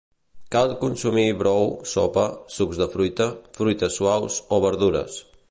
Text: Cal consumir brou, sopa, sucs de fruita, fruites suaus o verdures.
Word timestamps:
Cal 0.53 0.71
consumir 0.83 1.25
brou, 1.41 1.69
sopa, 1.91 2.23
sucs 2.57 2.81
de 2.85 2.89
fruita, 2.95 3.29
fruites 3.61 4.01
suaus 4.01 4.41
o 4.59 4.63
verdures. 4.69 5.23